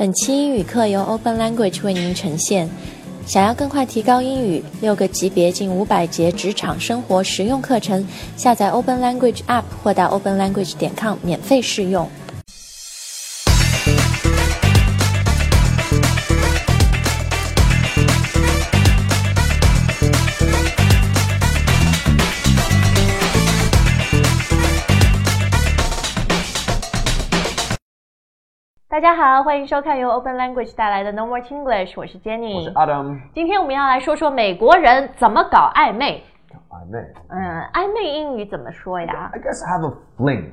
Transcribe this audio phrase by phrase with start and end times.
[0.00, 2.66] 本期英语课由 Open Language 为您呈现。
[3.26, 12.08] 想要更快提高英语，六个级别近五百节职场生活实用课程，下载 Open Language App 或到 openlanguage 点 com 免费试用。
[28.89, 33.19] 大家好，欢迎收看由 Open Language 带来的 No More English，我是 Jenny，我是 Adam。
[33.33, 36.23] 今天我们要来说说美国人怎么搞暧昧。
[36.69, 40.51] 暧昧，嗯，暧昧英语怎么说呀 I guess I have a fling.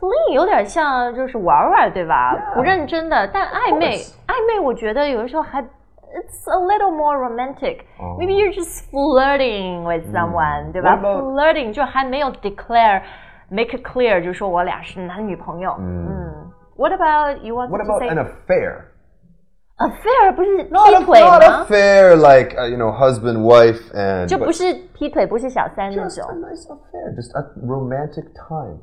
[0.00, 7.82] ？Fling 有点像就是玩玩，对吧 Yeah 不认真的，但暧昧 course 暧昧，我觉得有的时候还 It's a little more romantic.
[8.00, 13.02] 哦 Maybe you're just flirting with someone，、对吧 What about- Flirting 就还没有 declare,
[13.48, 15.76] make it clear，就说我俩是男女朋友。
[15.78, 18.86] 嗯 What about you want What to about say an affair?
[19.76, 20.32] affair？
[20.34, 21.64] 不是 Not 劈 a, 腿 not 吗？
[21.64, 27.14] affair like uh, you know husband wife and 就 but 不是劈腿，不是小三那 just 种 a。nice affair,
[27.16, 28.78] just a romantic time.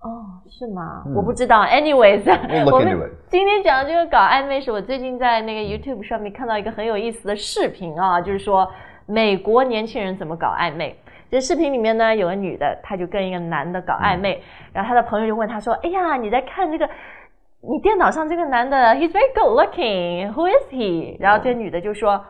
[0.00, 1.02] 哦，是吗？
[1.14, 1.62] 我不知道。
[1.64, 2.22] Anyways，、
[2.64, 8.68] look 我们 into it 今天讲的这个搞暧昧，是我最近在那个 YouTube 上面看到一个很有意思的视频啊，就是说
[9.06, 10.96] 美国年轻人怎么搞暧昧。
[11.31, 14.43] 这视频里面呢，有个女的，她就跟一个男的搞暧昧，
[14.73, 16.87] 然后她的朋友就问她说：“哎呀，你在看这个？
[17.63, 20.33] 你电脑上这个男的，He's very good looking.
[20.33, 22.25] Who is he？” 然后这女的就说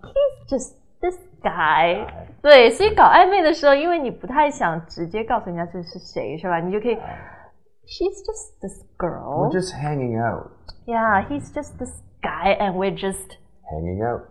[0.00, 2.06] ：“He's just this guy。”
[2.40, 6.60] 对，所以搞暧昧的时候，因为你不太想直接告诉人家这是谁，是吧？
[6.60, 9.48] 你就可以，She's just this girl.
[9.48, 10.50] We're just hanging out,
[10.86, 13.36] Yeah, he's just this guy, and we're just
[13.70, 14.22] hanging out.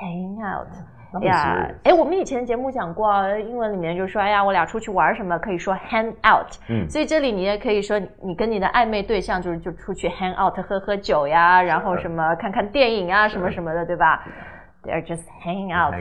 [0.00, 0.68] hanging out.
[1.22, 6.52] 呀哎，我们以前节目讲过啊，英文里面就说，哎呀，我俩出去玩什么，可以说 hang out。
[6.68, 14.24] 嗯所以这里你也可以说，你跟你的暧昧对象就是就出去 hang out，喝喝酒呀，然后什么看看电影啊，什么什么的，对吧
[14.84, 15.94] ？They're just hanging out。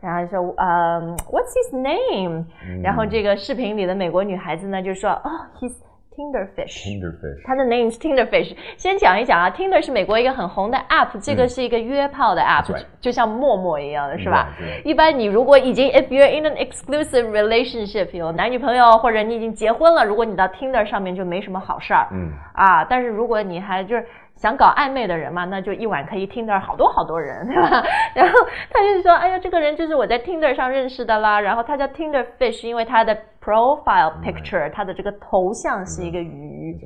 [0.00, 2.44] 然后说，嗯、w h a t s his name？、
[2.82, 5.30] 然嗯后这个视频里的美国女孩子呢，就说，哦
[5.60, 5.74] ，he's
[6.14, 6.84] Tinder fish。
[6.84, 7.42] Tinderfish.
[7.44, 8.54] 它的 name 是 Tinder Fish。
[8.76, 24.06] 先讲一讲啊，Tinder 是美国一个很红的 app，这个是一个约炮的 app，、就像陌陌一样的，是吧一般你如果已经 if you're in an exclusive relationship，有男女朋友或者你已经结婚了，如果你到 Tinder 上面就没什么好事儿，嗯啊，但是如果你还就是。
[24.42, 27.80] 想搞暧昧的人嘛，那就一晚可以 Tinder 好多好多人， 对吧？
[28.12, 28.34] 然后
[28.72, 36.76] 他就说：“哎呀，这个人就是我在 Tinder 上认识的啦。”然后他叫 Tinder Fish，因为他的 profile picture，、他的这个头像是一个鱼。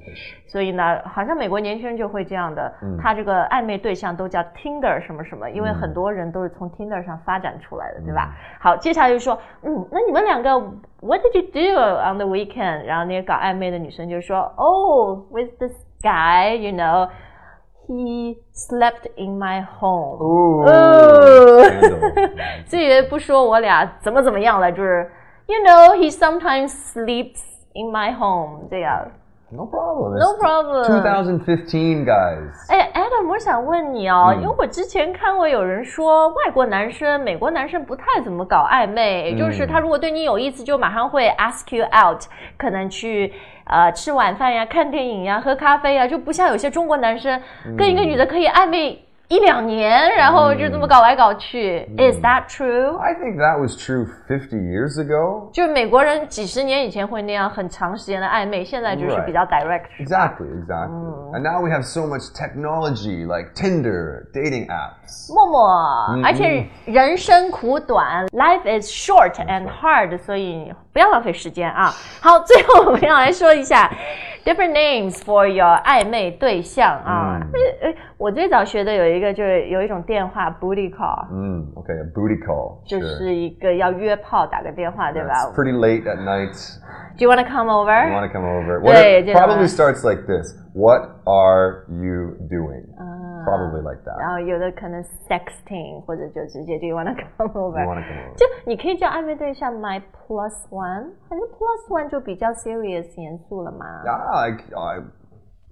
[0.46, 8.34] 所以呢，好像美国年轻人就会这样的，他这个暧昧对象都叫 Tinder 什么什么，因为很多人都是从 Tinder 上发展出来的，对吧？
[8.60, 10.50] 好，接下来就说，嗯，那你们两个
[11.00, 12.84] What did you do on the weekend？
[12.84, 17.08] 然后那个搞暧昧的女生就说，Oh, with this guy, you know.
[17.87, 20.21] He slept in my home.
[20.21, 22.67] Ooh, 哦 scandal.
[22.67, 25.11] 所以不说我俩怎么怎么样了，就是
[25.47, 27.41] You know, he sometimes sleeps
[27.73, 28.67] in my home.
[28.69, 29.11] 这样
[29.48, 30.18] No problem.
[30.18, 30.84] No problem.
[30.84, 32.50] 2015, guys.
[32.68, 42.22] 哎，Adam，我想问你哦，嗯因为我之前看过有人说，外国男生、美国男生不太怎么搞暧昧，嗯就是他如果对你有意思，就马上会 ask you out，
[42.58, 43.32] 可能去
[43.66, 47.40] 呃吃晚饭呀、看电影呀、喝咖啡呀，就不像有些中国男生
[47.78, 51.84] 跟一个女的可以暧昧一两年，然后就这么搞来搞去。
[51.96, 52.12] Mm.
[52.12, 52.96] Is that true?
[52.98, 55.50] I think that was true fifty years ago.
[55.52, 59.86] 就美国人几十年以前会那样很长时间的暧昧，现在就是比较 direct.
[59.98, 61.34] Exactly, exactly.
[61.34, 65.34] And now we have so much technology like Tinder, dating apps.
[65.34, 71.92] 陌陌，mm 而且人生苦短，life is short and hard，所以不要浪费时间啊。
[72.20, 73.90] 好，最后我们要来说一下
[74.44, 77.40] different names for your 暧昧对象啊。
[77.52, 77.94] 呃呃。
[78.17, 82.77] 我最早学的有一个就是有一种电话 booty call， Mm, okay, a booty call.
[82.85, 83.17] 就 Sure.
[83.17, 86.77] 是一个要约炮打个电话，对吧 It's pretty late at night.
[87.17, 88.11] ？Do you want to come You over？
[88.13, 88.79] want to come over?
[88.81, 89.75] What Yeah, it yeah, probably yeah.
[89.75, 90.55] starts like this.
[90.73, 92.87] What are you doing?
[93.43, 94.19] Probably like that.
[94.19, 97.81] 然后有的可能 sexting，或者就直接 Do you want to come over？
[97.81, 98.35] You want to come over?
[98.37, 103.85] 就你可以叫暧昧对象 my plus one，反正 plus one 就比较 serious 严肃了嘛。
[104.05, 105.01] Yeah, I, I,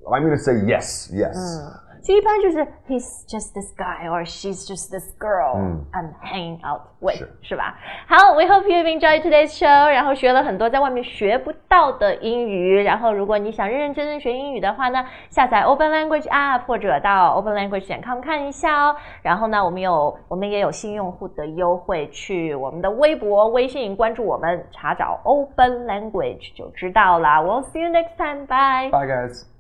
[0.06, 1.36] I'm going to say yes, yes.
[2.02, 7.76] 就一般就是 he's just this guy or she's just this girl I'm hanging out with，是是吧？
[8.08, 12.82] 好，we hope you've enjoyed today's show，然后学了很多在外面学不到的英语。
[12.82, 18.96] 然后如果你想认认真真学英语的话呢，下载 Open Language App 或者到 openlanguage 点 com 看一下哦。
[19.22, 27.44] 然后呢，我们有我们也有新用户的优惠，去我们的微博、微信关注我们，查找 Open Language 就知道啦。
[27.44, 28.48] We'll see you next time.
[28.48, 28.90] Bye.
[28.90, 29.53] Bye, guys.